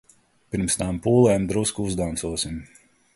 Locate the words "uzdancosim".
1.91-2.57